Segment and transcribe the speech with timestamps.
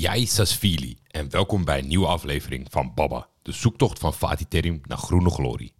[0.00, 4.80] Jij Sasvili en welkom bij een nieuwe aflevering van Baba, de zoektocht van Fatih Terim
[4.84, 5.74] naar groene glorie.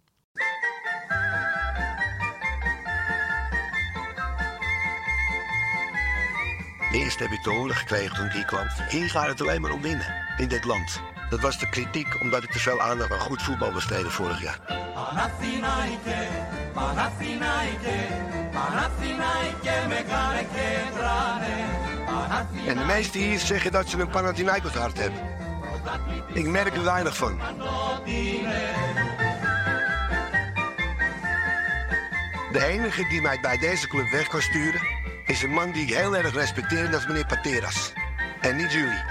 [6.91, 8.67] Eerst heb ik te horen gekregen toen ik hier kwam.
[8.89, 11.01] Hier gaat het alleen maar om winnen in dit land.
[11.29, 14.59] Dat was de kritiek omdat ik te veel aandacht aan goed voetbal besteedde vorig jaar.
[22.67, 25.19] En de meesten hier zeggen dat ze een Panathinaikos hart hebben.
[26.33, 27.37] Ik merk er weinig van.
[32.51, 34.81] De enige die mij bij deze club weg kan sturen...
[35.25, 37.93] is een man die ik heel erg respecteer, dat is meneer Pateras.
[38.41, 39.03] En niet jullie.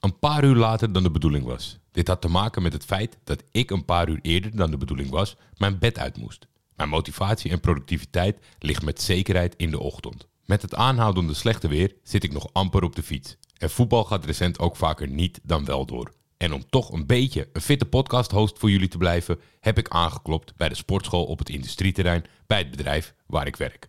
[0.00, 1.78] Een paar uur later dan de bedoeling was.
[1.92, 4.76] Dit had te maken met het feit dat ik een paar uur eerder dan de
[4.76, 5.36] bedoeling was...
[5.56, 6.46] mijn bed uit moest.
[6.76, 10.28] Mijn motivatie en productiviteit ligt met zekerheid in de ochtend.
[10.44, 13.36] Met het aanhoudende slechte weer zit ik nog amper op de fiets.
[13.58, 16.12] En voetbal gaat recent ook vaker niet dan wel door.
[16.36, 20.56] En om toch een beetje een fitte podcast-host voor jullie te blijven, heb ik aangeklopt
[20.56, 23.88] bij de sportschool op het industrieterrein bij het bedrijf waar ik werk.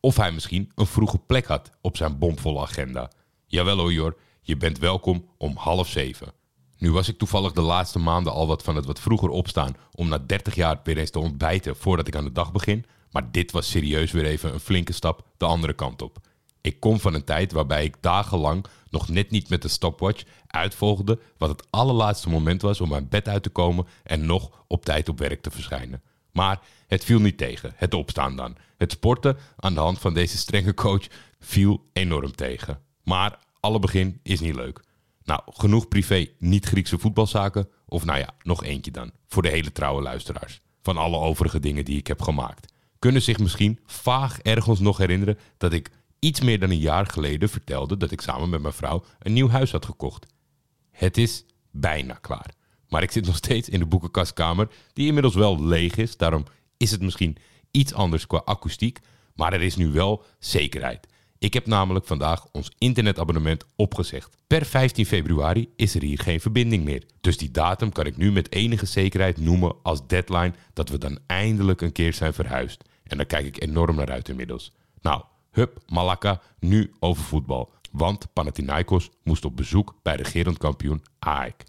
[0.00, 3.10] Of hij misschien een vroege plek had op zijn bomvolle agenda.
[3.46, 6.32] Jawel hoor je bent welkom om half zeven.
[6.82, 10.08] Nu was ik toevallig de laatste maanden al wat van het wat vroeger opstaan om
[10.08, 12.84] na 30 jaar weer eens te ontbijten voordat ik aan de dag begin.
[13.10, 16.18] Maar dit was serieus weer even een flinke stap de andere kant op.
[16.60, 21.18] Ik kom van een tijd waarbij ik dagenlang nog net niet met de stopwatch uitvolgde
[21.38, 25.08] wat het allerlaatste moment was om mijn bed uit te komen en nog op tijd
[25.08, 26.02] op werk te verschijnen.
[26.32, 28.56] Maar het viel niet tegen, het opstaan dan.
[28.78, 31.06] Het sporten aan de hand van deze strenge coach
[31.40, 32.80] viel enorm tegen.
[33.02, 34.80] Maar alle begin is niet leuk.
[35.24, 37.68] Nou, genoeg privé niet-Griekse voetbalzaken.
[37.86, 39.10] Of nou ja, nog eentje dan.
[39.26, 40.60] Voor de hele trouwe luisteraars.
[40.82, 42.72] Van alle overige dingen die ik heb gemaakt.
[42.98, 47.48] Kunnen zich misschien vaag ergens nog herinneren dat ik iets meer dan een jaar geleden
[47.48, 50.26] vertelde dat ik samen met mijn vrouw een nieuw huis had gekocht.
[50.90, 52.54] Het is bijna klaar.
[52.88, 56.16] Maar ik zit nog steeds in de boekenkastkamer, die inmiddels wel leeg is.
[56.16, 56.44] Daarom
[56.76, 57.36] is het misschien
[57.70, 58.98] iets anders qua akoestiek.
[59.34, 61.06] Maar er is nu wel zekerheid.
[61.42, 64.36] Ik heb namelijk vandaag ons internetabonnement opgezegd.
[64.46, 67.04] Per 15 februari is er hier geen verbinding meer.
[67.20, 71.18] Dus die datum kan ik nu met enige zekerheid noemen als deadline dat we dan
[71.26, 72.84] eindelijk een keer zijn verhuisd.
[73.04, 74.72] En daar kijk ik enorm naar uit inmiddels.
[75.00, 77.72] Nou, hup, Malakka, nu over voetbal.
[77.92, 81.64] Want Panathinaikos moest op bezoek bij regerend kampioen AEK.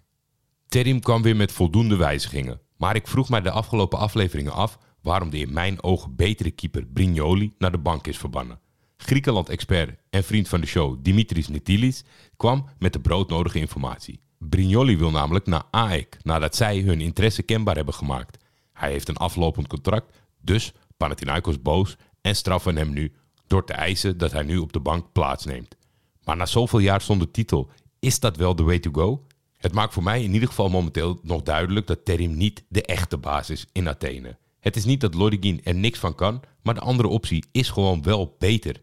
[0.68, 2.60] Terim kwam weer met voldoende wijzigingen.
[2.76, 6.86] Maar ik vroeg mij de afgelopen afleveringen af waarom de in mijn ogen betere keeper
[6.86, 8.62] Brignoli naar de bank is verbannen.
[9.06, 12.04] Griekenland-expert en vriend van de show Dimitris Nitilis
[12.36, 14.20] kwam met de broodnodige informatie.
[14.38, 18.44] Brignoli wil namelijk naar AEK nadat zij hun interesse kenbaar hebben gemaakt.
[18.72, 23.12] Hij heeft een aflopend contract, dus Panathinaikos boos en straffen hem nu
[23.46, 25.76] door te eisen dat hij nu op de bank plaatsneemt.
[26.24, 29.26] Maar na zoveel jaar zonder titel, is dat wel de way to go?
[29.56, 33.18] Het maakt voor mij in ieder geval momenteel nog duidelijk dat Terim niet de echte
[33.18, 34.36] baas is in Athene.
[34.60, 38.02] Het is niet dat Lorigin er niks van kan, maar de andere optie is gewoon
[38.02, 38.82] wel beter.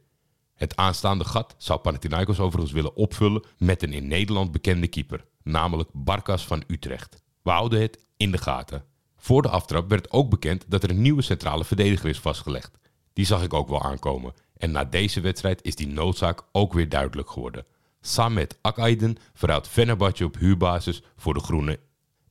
[0.61, 5.89] Het aanstaande gat zou Panathinaikos overigens willen opvullen met een in Nederland bekende keeper, namelijk
[5.93, 7.23] Barkas van Utrecht.
[7.41, 8.83] We houden het in de gaten.
[9.17, 12.77] Voor de aftrap werd ook bekend dat er een nieuwe centrale verdediger is vastgelegd.
[13.13, 14.33] Die zag ik ook wel aankomen.
[14.57, 17.65] En na deze wedstrijd is die noodzaak ook weer duidelijk geworden.
[18.01, 21.79] Samet Akaydın verhoudt Fenerbahce op huurbasis voor de Groene.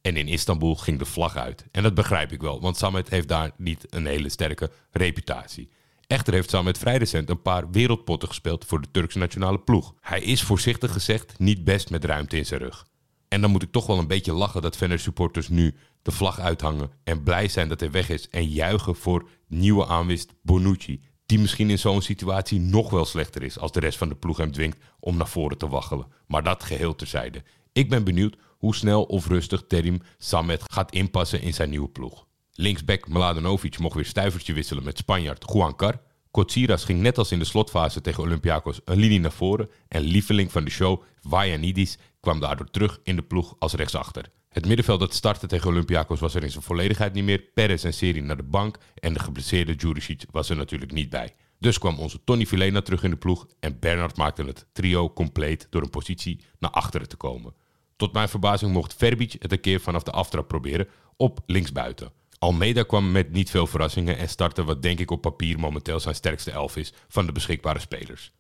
[0.01, 1.65] En in Istanbul ging de vlag uit.
[1.71, 5.71] En dat begrijp ik wel, want Samet heeft daar niet een hele sterke reputatie.
[6.11, 9.95] Echter heeft Samet recent een paar wereldpotten gespeeld voor de Turkse nationale ploeg.
[10.01, 12.87] Hij is voorzichtig gezegd niet best met ruimte in zijn rug.
[13.29, 16.39] En dan moet ik toch wel een beetje lachen dat Fener supporters nu de vlag
[16.39, 21.39] uithangen en blij zijn dat hij weg is en juichen voor nieuwe aanwist Bonucci, die
[21.39, 24.53] misschien in zo'n situatie nog wel slechter is als de rest van de ploeg hem
[24.53, 26.07] dwingt om naar voren te waggelen.
[26.27, 27.43] Maar dat geheel terzijde.
[27.73, 32.29] Ik ben benieuwd hoe snel of rustig Terim Samet gaat inpassen in zijn nieuwe ploeg.
[32.61, 36.01] Linksback Mladenovic mocht weer stuivertje wisselen met Spanjaard Juan Car.
[36.31, 40.53] Kotsiras ging net als in de slotfase tegen Olympiakos een linie naar voren en lieveling
[40.53, 44.31] van de show Vajanidis kwam daardoor terug in de ploeg als rechtsachter.
[44.49, 47.45] Het middenveld dat startte tegen Olympiakos was er in zijn volledigheid niet meer.
[47.55, 51.35] Perez en Seri naar de bank en de geblesseerde Juricic was er natuurlijk niet bij.
[51.59, 55.67] Dus kwam onze Tony Filena terug in de ploeg en Bernard maakte het trio compleet
[55.71, 57.55] door een positie naar achteren te komen.
[57.97, 62.19] Tot mijn verbazing mocht Verbic het een keer vanaf de aftrap proberen op linksbuiten.
[62.43, 66.15] Almeida kwam met niet veel verrassingen en startte wat denk ik op papier momenteel zijn
[66.15, 68.33] sterkste elf is van de beschikbare spelers.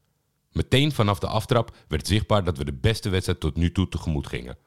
[0.52, 4.26] Meteen vanaf de aftrap werd zichtbaar dat we de beste wedstrijd tot nu toe tegemoet
[4.26, 4.58] gingen.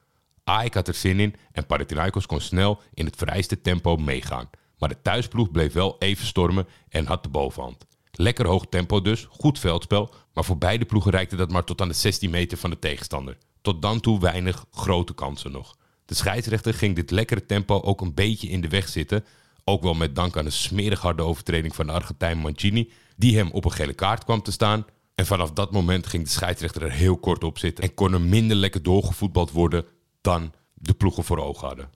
[0.44, 4.50] AEK had er zin in en Panathinaikos kon snel in het vereiste tempo meegaan.
[4.78, 7.86] Maar de thuisploeg bleef wel even stormen en had de bovenhand.
[8.12, 11.88] Lekker hoog tempo dus, goed veldspel, maar voor beide ploegen reikte dat maar tot aan
[11.88, 13.38] de 16 meter van de tegenstander.
[13.60, 15.76] Tot dan toe weinig grote kansen nog.
[16.04, 19.24] De scheidsrechter ging dit lekkere tempo ook een beetje in de weg zitten.
[19.64, 23.50] Ook wel met dank aan een smerig harde overtreding van de Argentijn Mancini, die hem
[23.50, 24.84] op een gele kaart kwam te staan.
[25.14, 28.20] En vanaf dat moment ging de scheidsrechter er heel kort op zitten en kon er
[28.20, 29.84] minder lekker doorgevoetbald worden
[30.20, 31.90] dan de ploegen voor ogen hadden.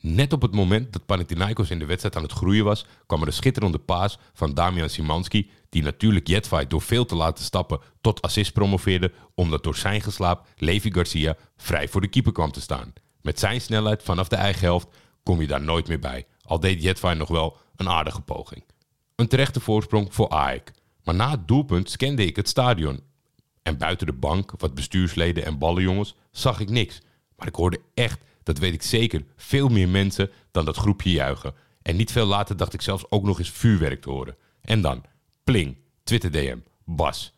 [0.00, 3.26] Net op het moment dat Panathinaikos in de wedstrijd aan het groeien was, kwam er
[3.26, 8.22] een schitterende paas van Damian Simanski, die natuurlijk Jetfai door veel te laten stappen tot
[8.22, 12.92] assist promoveerde, omdat door zijn geslaap Levi Garcia vrij voor de keeper kwam te staan.
[13.22, 14.88] Met zijn snelheid vanaf de eigen helft
[15.22, 18.64] kom je daar nooit meer bij, al deed Jetfai nog wel een aardige poging.
[19.16, 20.72] Een terechte voorsprong voor AEK.
[21.04, 23.00] Maar na het doelpunt scande ik het stadion.
[23.62, 27.00] En buiten de bank, wat bestuursleden en ballenjongens, zag ik niks.
[27.36, 31.54] Maar ik hoorde echt dat weet ik zeker, veel meer mensen dan dat groepje juichen.
[31.82, 34.36] En niet veel later dacht ik zelfs ook nog eens vuurwerk te horen.
[34.60, 35.04] En dan,
[35.44, 37.32] pling, Twitter DM, Bas.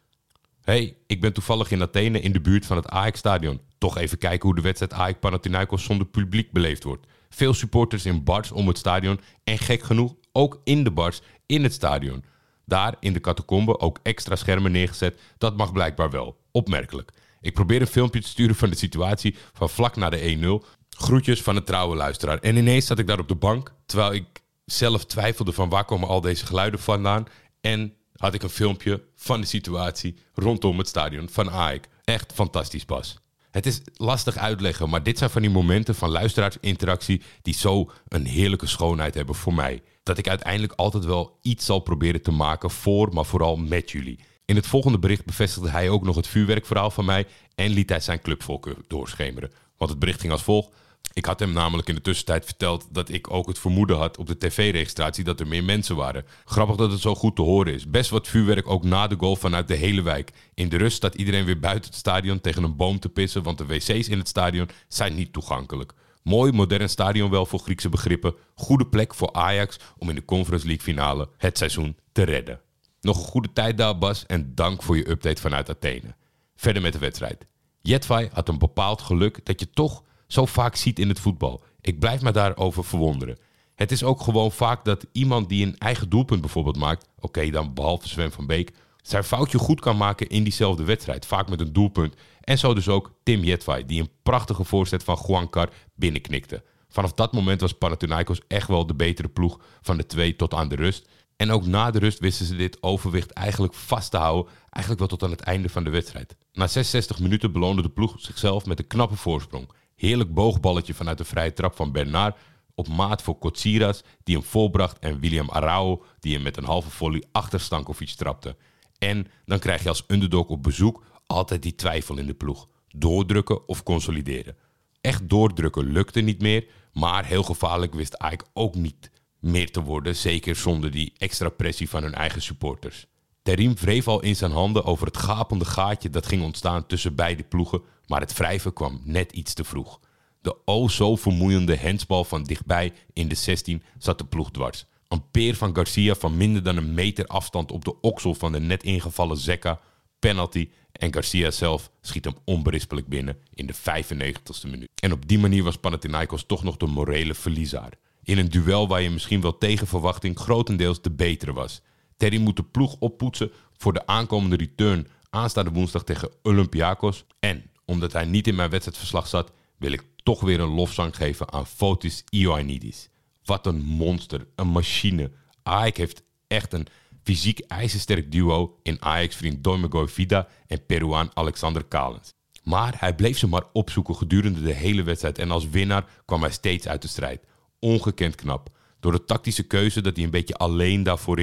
[0.62, 3.60] Hey, ik ben toevallig in Athene in de buurt van het Ajax-stadion.
[3.78, 7.06] Toch even kijken hoe de wedstrijd Ajax Panathinaikos zonder publiek beleefd wordt.
[7.28, 11.62] Veel supporters in bars om het stadion en gek genoeg ook in de bars in
[11.62, 12.24] het stadion.
[12.66, 16.36] Daar in de catacombe ook extra schermen neergezet, dat mag blijkbaar wel.
[16.50, 17.10] Opmerkelijk.
[17.40, 20.66] Ik probeer een filmpje te sturen van de situatie van vlak na de 1-0,
[20.96, 22.38] Groetjes van een trouwe luisteraar.
[22.38, 26.08] En ineens zat ik daar op de bank, terwijl ik zelf twijfelde van waar komen
[26.08, 27.26] al deze geluiden vandaan.
[27.60, 31.88] En had ik een filmpje van de situatie rondom het stadion van AEK.
[32.04, 33.16] Echt fantastisch pas.
[33.50, 38.26] Het is lastig uitleggen, maar dit zijn van die momenten van luisteraarsinteractie die zo een
[38.26, 39.82] heerlijke schoonheid hebben voor mij.
[40.02, 44.18] Dat ik uiteindelijk altijd wel iets zal proberen te maken voor, maar vooral met jullie.
[44.44, 48.00] In het volgende bericht bevestigde hij ook nog het vuurwerkverhaal van mij en liet hij
[48.00, 49.52] zijn clubvolk doorschemeren.
[49.76, 50.70] Want het bericht ging als volgt.
[51.12, 54.26] Ik had hem namelijk in de tussentijd verteld dat ik ook het vermoeden had op
[54.26, 56.24] de tv-registratie dat er meer mensen waren.
[56.44, 57.90] Grappig dat het zo goed te horen is.
[57.90, 60.30] Best wat vuurwerk ook na de goal vanuit de hele wijk.
[60.54, 63.58] In de rust staat iedereen weer buiten het stadion tegen een boom te pissen, want
[63.58, 65.92] de wc's in het stadion zijn niet toegankelijk.
[66.22, 68.34] Mooi modern stadion wel voor Griekse begrippen.
[68.54, 72.60] Goede plek voor Ajax om in de Conference League finale het seizoen te redden.
[73.00, 76.14] Nog een goede tijd daar Bas en dank voor je update vanuit Athene.
[76.56, 77.46] Verder met de wedstrijd.
[77.80, 80.02] Jetfai had een bepaald geluk dat je toch
[80.32, 81.62] zo vaak ziet in het voetbal.
[81.80, 83.38] Ik blijf me daarover verwonderen.
[83.74, 87.74] Het is ook gewoon vaak dat iemand die een eigen doelpunt bijvoorbeeld maakt, oké dan
[87.74, 91.72] behalve Sven van Beek, zijn foutje goed kan maken in diezelfde wedstrijd, vaak met een
[91.72, 92.14] doelpunt.
[92.40, 96.62] En zo dus ook Tim Jetwai, die een prachtige voorzet van Juan Car binnenknikte.
[96.88, 100.68] Vanaf dat moment was Panathinaikos echt wel de betere ploeg van de twee tot aan
[100.68, 101.08] de rust.
[101.36, 105.18] En ook na de rust wisten ze dit overwicht eigenlijk vast te houden, eigenlijk wel
[105.18, 106.36] tot aan het einde van de wedstrijd.
[106.52, 109.68] Na 66 minuten beloonde de ploeg zichzelf met een knappe voorsprong.
[109.96, 112.38] Heerlijk boogballetje vanuit de vrije trap van Bernard.
[112.74, 114.98] Op maat voor Kotsiras, die hem volbracht.
[114.98, 118.56] En William Arao, die hem met een halve volley achter Stankovic trapte.
[118.98, 122.68] En dan krijg je als underdog op bezoek altijd die twijfel in de ploeg.
[122.88, 124.56] Doordrukken of consolideren.
[125.00, 126.66] Echt doordrukken lukte niet meer.
[126.92, 130.16] Maar heel gevaarlijk wist Ike ook niet meer te worden.
[130.16, 133.06] Zeker zonder die extra pressie van hun eigen supporters.
[133.42, 137.42] Terim wreef al in zijn handen over het gapende gaatje dat ging ontstaan tussen beide
[137.42, 140.00] ploegen, maar het wrijven kwam net iets te vroeg.
[140.40, 144.86] De o zo vermoeiende hensbal van dichtbij in de 16 zat de ploeg dwars.
[145.08, 148.60] Een peer van Garcia van minder dan een meter afstand op de oksel van de
[148.60, 149.80] net ingevallen Zekka.
[150.18, 154.88] Penalty en Garcia zelf schiet hem onberispelijk binnen in de 95ste minuut.
[154.94, 157.92] En op die manier was Panathinaikos toch nog de morele verliezaar.
[158.22, 161.82] In een duel waar je misschien wel tegen verwachting grotendeels de betere was.
[162.22, 167.24] Terry moet de ploeg oppoetsen voor de aankomende return aanstaande woensdag tegen Olympiakos.
[167.38, 171.52] En omdat hij niet in mijn wedstrijdverslag zat, wil ik toch weer een lofzang geven
[171.52, 173.08] aan Fotis Ioannidis.
[173.44, 175.30] Wat een monster, een machine.
[175.62, 176.86] Ajax heeft echt een
[177.22, 182.32] fysiek ijzersterk duo in Ajax-vriend Doimego Vida en Peruaan Alexander Kalens.
[182.62, 186.52] Maar hij bleef ze maar opzoeken gedurende de hele wedstrijd en als winnaar kwam hij
[186.52, 187.44] steeds uit de strijd.
[187.78, 188.68] Ongekend knap.
[189.00, 191.38] Door de tactische keuze dat hij een beetje alleen daarvoor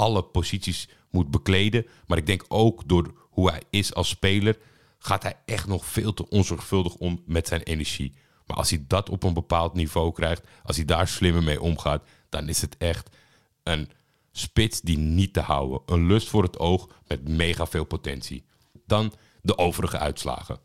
[0.00, 1.86] alle posities moet bekleden.
[2.06, 4.58] Maar ik denk ook door hoe hij is als speler,
[4.98, 8.14] gaat hij echt nog veel te onzorgvuldig om met zijn energie.
[8.46, 12.02] Maar als hij dat op een bepaald niveau krijgt, als hij daar slimmer mee omgaat,
[12.28, 13.16] dan is het echt
[13.62, 13.90] een
[14.32, 15.80] spits die niet te houden.
[15.86, 18.44] Een lust voor het oog met mega veel potentie.
[18.86, 20.58] Dan de overige uitslagen.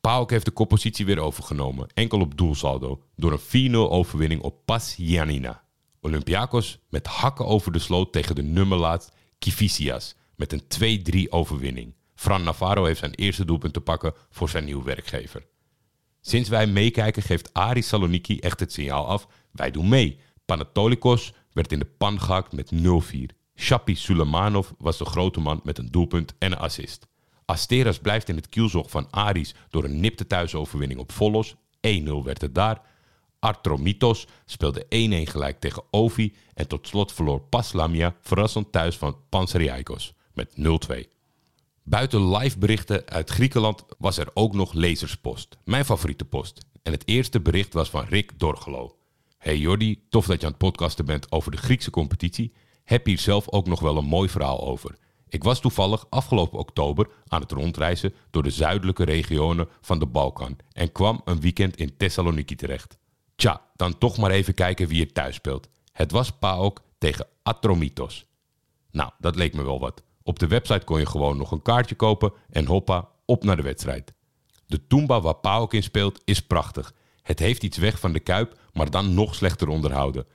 [0.00, 4.94] Pauk heeft de koppositie weer overgenomen, enkel op doelsaldo, door een 4-0 overwinning op Pas
[4.96, 5.63] Janina.
[6.04, 11.94] Olympiakos met hakken over de sloot tegen de nummerlaat Kifisias met een 2-3 overwinning.
[12.14, 15.46] Fran Navarro heeft zijn eerste doelpunt te pakken voor zijn nieuwe werkgever.
[16.20, 20.18] Sinds wij meekijken geeft Aris Saloniki echt het signaal af, wij doen mee.
[20.44, 23.16] Panatolikos werd in de pan gehakt met 0-4.
[23.56, 27.06] Shapi Sulemanov was de grote man met een doelpunt en een assist.
[27.44, 31.54] Asteras blijft in het kielzog van Aris door een nipte thuisoverwinning op Volos.
[31.54, 31.56] 1-0
[32.24, 32.80] werd het daar.
[33.44, 34.88] Artromitos speelde 1-1
[35.30, 36.34] gelijk tegen Ovi.
[36.54, 40.64] En tot slot verloor Paslamia verrassend thuis van Panseriaikos met 0-2.
[41.82, 45.58] Buiten live berichten uit Griekenland was er ook nog lezerspost.
[45.64, 46.66] Mijn favoriete post.
[46.82, 48.96] En het eerste bericht was van Rick Dorgelo.
[49.38, 52.52] Hey Jordi, tof dat je aan het podcasten bent over de Griekse competitie.
[52.84, 54.96] Heb hier zelf ook nog wel een mooi verhaal over.
[55.28, 60.56] Ik was toevallig afgelopen oktober aan het rondreizen door de zuidelijke regionen van de Balkan
[60.72, 63.02] en kwam een weekend in Thessaloniki terecht.
[63.36, 65.68] Tja, dan toch maar even kijken wie er thuis speelt.
[65.92, 68.26] Het was PAOK tegen Atromitos.
[68.90, 70.02] Nou, dat leek me wel wat.
[70.22, 73.62] Op de website kon je gewoon nog een kaartje kopen en hoppa, op naar de
[73.62, 74.12] wedstrijd.
[74.66, 76.94] De Toomba waar PAOK in speelt is prachtig.
[77.22, 80.26] Het heeft iets weg van de Kuip, maar dan nog slechter onderhouden.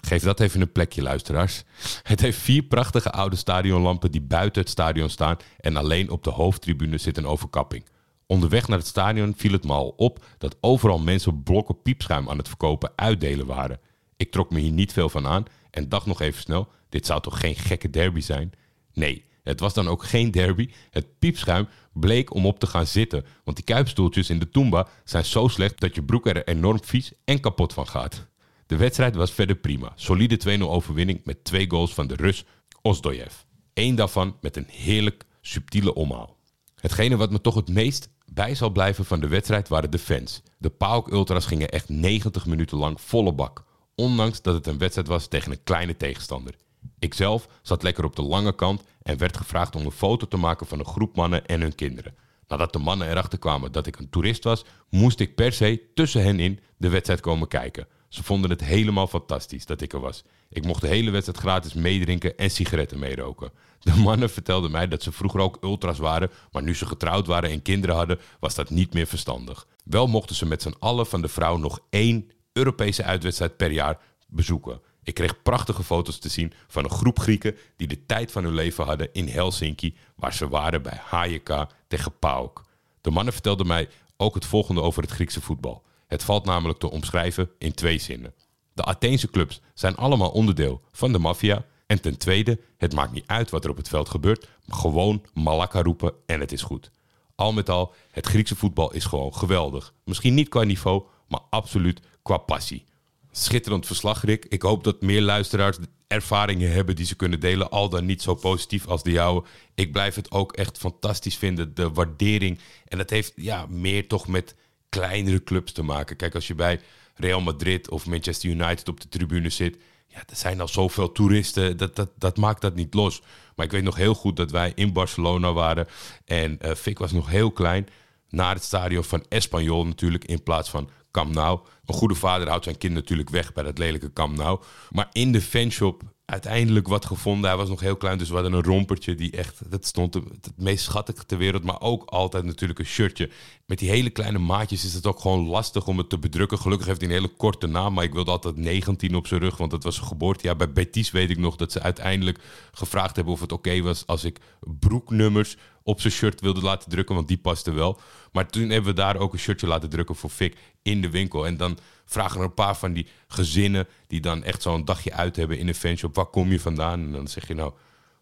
[0.00, 1.62] Geef dat even een plekje, luisteraars.
[2.02, 6.30] Het heeft vier prachtige oude stadionlampen die buiten het stadion staan en alleen op de
[6.30, 7.84] hoofdtribune zit een overkapping.
[8.30, 12.38] Onderweg naar het stadion viel het me al op dat overal mensen blokken piepschuim aan
[12.38, 13.80] het verkopen uitdelen waren.
[14.16, 17.20] Ik trok me hier niet veel van aan en dacht nog even snel: dit zou
[17.20, 18.52] toch geen gekke derby zijn?
[18.92, 20.70] Nee, het was dan ook geen derby.
[20.90, 25.24] Het piepschuim bleek om op te gaan zitten, want die kuipstoeltjes in de Toomba zijn
[25.24, 28.26] zo slecht dat je broek er enorm vies en kapot van gaat.
[28.66, 29.92] De wedstrijd was verder prima.
[29.94, 32.44] Solide 2-0 overwinning met twee goals van de Rus
[32.82, 33.34] Osdoyev.
[33.74, 36.36] Eén daarvan met een heerlijk subtiele omhaal.
[36.74, 40.42] Hetgene wat me toch het meest bij zal blijven van de wedstrijd waren de fans.
[40.58, 43.64] De PAOK Ultras gingen echt 90 minuten lang volle bak.
[43.94, 46.54] Ondanks dat het een wedstrijd was tegen een kleine tegenstander.
[46.98, 50.66] Ikzelf zat lekker op de lange kant en werd gevraagd om een foto te maken
[50.66, 52.14] van een groep mannen en hun kinderen.
[52.48, 56.22] Nadat de mannen erachter kwamen dat ik een toerist was, moest ik per se tussen
[56.22, 57.86] hen in de wedstrijd komen kijken.
[58.08, 60.24] Ze vonden het helemaal fantastisch dat ik er was.
[60.50, 63.50] Ik mocht de hele wedstrijd gratis meedrinken en sigaretten meeroken.
[63.78, 67.50] De mannen vertelden mij dat ze vroeger ook ultras waren, maar nu ze getrouwd waren
[67.50, 69.66] en kinderen hadden, was dat niet meer verstandig.
[69.84, 73.98] Wel mochten ze met z'n allen van de vrouw nog één Europese uitwedstrijd per jaar
[74.26, 74.80] bezoeken.
[75.02, 78.54] Ik kreeg prachtige foto's te zien van een groep Grieken die de tijd van hun
[78.54, 82.64] leven hadden in Helsinki, waar ze waren bij HJK tegen PAOK.
[83.00, 85.82] De mannen vertelden mij ook het volgende over het Griekse voetbal.
[86.08, 88.34] Het valt namelijk te omschrijven in twee zinnen.
[88.72, 91.64] De Atheense clubs zijn allemaal onderdeel van de maffia.
[91.86, 95.82] En ten tweede, het maakt niet uit wat er op het veld gebeurt, gewoon malakka
[95.82, 96.90] roepen en het is goed.
[97.34, 99.94] Al met al, het Griekse voetbal is gewoon geweldig.
[100.04, 102.84] Misschien niet qua niveau, maar absoluut qua passie.
[103.30, 104.44] Schitterend verslag, Rick.
[104.44, 108.34] Ik hoop dat meer luisteraars ervaringen hebben die ze kunnen delen, al dan niet zo
[108.34, 109.44] positief als de jouwe.
[109.74, 112.58] Ik blijf het ook echt fantastisch vinden, de waardering.
[112.84, 114.54] En dat heeft ja, meer toch met
[114.88, 116.16] kleinere clubs te maken.
[116.16, 116.80] Kijk, als je bij
[117.14, 119.76] Real Madrid of Manchester United op de tribune zit,
[120.06, 123.22] ja, er zijn al zoveel toeristen, dat, dat, dat maakt dat niet los.
[123.56, 125.86] Maar ik weet nog heel goed dat wij in Barcelona waren
[126.24, 127.88] en uh, Fik was nog heel klein.
[128.28, 131.60] Naar het stadion van Espanyol natuurlijk, in plaats van Camp Nou.
[131.84, 134.60] Een goede vader houdt zijn kind natuurlijk weg bij dat lelijke Camp Nou.
[134.90, 137.48] Maar in de fanshop uiteindelijk wat gevonden.
[137.48, 140.50] Hij was nog heel klein, dus we hadden een rompertje die echt, dat stond het,
[140.56, 141.64] meest schattige ter wereld.
[141.64, 143.30] Maar ook altijd natuurlijk een shirtje.
[143.66, 146.58] Met die hele kleine maatjes is het ook gewoon lastig om het te bedrukken.
[146.58, 149.56] Gelukkig heeft hij een hele korte naam, maar ik wilde altijd 19 op zijn rug,
[149.56, 150.56] want dat was zijn geboortejaar.
[150.56, 152.38] Bij Betis weet ik nog dat ze uiteindelijk
[152.72, 157.14] gevraagd hebben of het oké was als ik broeknummers op zijn shirt wilde laten drukken,
[157.14, 158.00] want die paste wel.
[158.32, 161.46] Maar toen hebben we daar ook een shirtje laten drukken voor Fik in de winkel.
[161.46, 165.36] En dan vragen er een paar van die gezinnen die dan echt zo'n dagje uit
[165.36, 166.14] hebben in een fanshop.
[166.14, 167.00] Waar kom je vandaan?
[167.00, 167.72] En dan zeg je nou,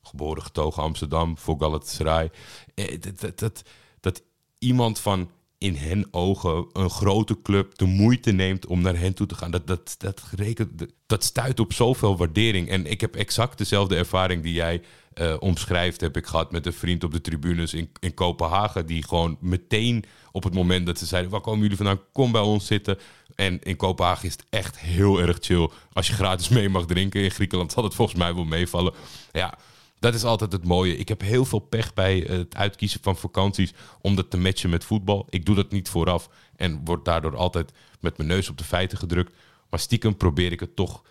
[0.02, 2.30] geboren getogen Amsterdam, voor Galatasaray.
[2.74, 3.62] Eh, dat, dat, dat,
[4.00, 4.22] dat
[4.58, 9.26] iemand van in hen ogen een grote club de moeite neemt om naar hen toe
[9.26, 9.50] te gaan.
[9.50, 12.68] Dat, dat, dat, rekent, dat stuit op zoveel waardering.
[12.68, 14.82] En ik heb exact dezelfde ervaring die jij
[15.14, 18.86] uh, omschrijft, heb ik gehad met een vriend op de tribunes in, in Kopenhagen.
[18.86, 22.00] Die gewoon meteen op het moment dat ze zeiden: Waar komen jullie vandaan?
[22.12, 22.98] Kom bij ons zitten.
[23.34, 25.68] En in Kopenhagen is het echt heel erg chill.
[25.92, 27.22] Als je gratis mee mag drinken.
[27.22, 28.92] In Griekenland zal het volgens mij wel meevallen.
[29.32, 29.58] Ja,
[29.98, 30.96] dat is altijd het mooie.
[30.96, 34.84] Ik heb heel veel pech bij het uitkiezen van vakanties om dat te matchen met
[34.84, 35.26] voetbal.
[35.30, 38.98] Ik doe dat niet vooraf en word daardoor altijd met mijn neus op de feiten
[38.98, 39.34] gedrukt.
[39.70, 41.02] Maar stiekem probeer ik het toch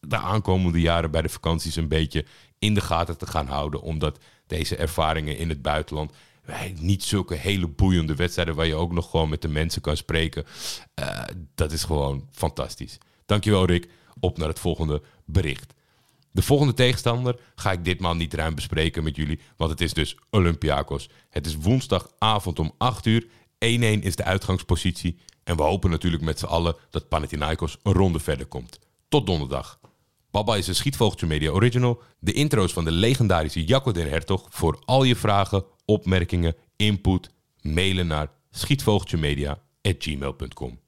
[0.00, 2.24] de aankomende jaren bij de vakanties een beetje
[2.58, 3.80] in de gaten te gaan houden.
[3.80, 6.12] Omdat deze ervaringen in het buitenland
[6.74, 10.44] niet zulke hele boeiende wedstrijden waar je ook nog gewoon met de mensen kan spreken.
[11.00, 12.98] Uh, dat is gewoon fantastisch.
[13.26, 13.88] Dankjewel Rick.
[14.20, 15.74] Op naar het volgende bericht.
[16.32, 20.16] De volgende tegenstander ga ik ditmaal niet ruim bespreken met jullie, want het is dus
[20.30, 21.08] Olympiakos.
[21.30, 23.24] Het is woensdagavond om 8 uur.
[23.24, 25.18] 1-1 is de uitgangspositie.
[25.44, 28.78] En we hopen natuurlijk met z'n allen dat Panathinaikos een ronde verder komt.
[29.08, 29.80] Tot donderdag.
[30.30, 32.02] Baba is een Schietvogeltje Media original.
[32.18, 34.46] De intro's van de legendarische Jacco den Hertog.
[34.50, 37.30] Voor al je vragen, opmerkingen, input,
[37.60, 40.78] mailen naar schietvogeltjemedia.gmail.com.